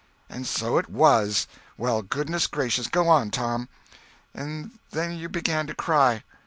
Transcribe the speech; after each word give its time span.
"And 0.31 0.47
so 0.47 0.79
it 0.79 0.89
was! 0.89 1.45
Well, 1.77 2.01
goodness 2.01 2.47
gracious! 2.47 2.87
Go 2.87 3.07
on, 3.07 3.29
Tom!" 3.29 3.69
"And 4.33 4.79
then 4.89 5.11
you 5.11 5.29
began 5.29 5.67
to 5.67 5.75
cry." 5.75 6.23